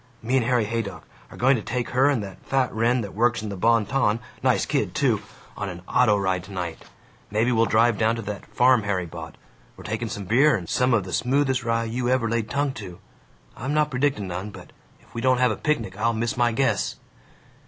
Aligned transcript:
Me 0.23 0.35
and 0.35 0.47
Harry 0.47 0.65
Haydock 0.65 1.07
are 1.29 1.37
going 1.37 1.55
to 1.55 1.61
take 1.61 1.89
her 1.91 2.09
and 2.09 2.23
that 2.23 2.43
fat 2.43 2.73
wren 2.73 3.01
that 3.01 3.13
works 3.13 3.43
in 3.43 3.49
the 3.49 3.55
Bon 3.55 3.85
Ton 3.85 4.19
nice 4.41 4.65
kid, 4.65 4.95
too 4.95 5.21
on 5.55 5.69
an 5.69 5.83
auto 5.87 6.17
ride 6.17 6.43
tonight. 6.43 6.85
Maybe 7.29 7.51
we'll 7.51 7.67
drive 7.67 7.99
down 7.99 8.15
to 8.15 8.23
that 8.23 8.47
farm 8.47 8.81
Harry 8.81 9.05
bought. 9.05 9.35
We're 9.77 9.83
taking 9.83 10.09
some 10.09 10.25
beer, 10.25 10.55
and 10.55 10.67
some 10.67 10.95
of 10.95 11.03
the 11.03 11.13
smoothest 11.13 11.63
rye 11.63 11.83
you 11.83 12.09
ever 12.09 12.27
laid 12.27 12.49
tongue 12.49 12.73
to. 12.81 12.97
I'm 13.55 13.75
not 13.75 13.91
predicting 13.91 14.27
none, 14.29 14.49
but 14.49 14.71
if 15.01 15.13
we 15.13 15.21
don't 15.21 15.37
have 15.37 15.51
a 15.51 15.55
picnic, 15.55 15.95
I'll 15.95 16.13
miss 16.13 16.35
my 16.35 16.51
guess." 16.51 16.95